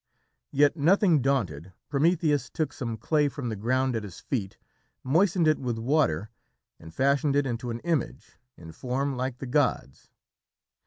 Yet, 0.49 0.75
nothing 0.75 1.21
daunted, 1.21 1.73
Prometheus 1.87 2.49
took 2.49 2.73
some 2.73 2.97
clay 2.97 3.27
from 3.29 3.49
the 3.49 3.55
ground 3.55 3.95
at 3.95 4.01
his 4.01 4.19
feet, 4.19 4.57
moistened 5.03 5.47
it 5.47 5.59
with 5.59 5.77
water, 5.77 6.31
and 6.79 6.91
fashioned 6.91 7.35
it 7.35 7.45
into 7.45 7.69
an 7.69 7.81
image, 7.81 8.39
in 8.57 8.71
form 8.71 9.15
like 9.15 9.37
the 9.37 9.45
gods. 9.45 10.09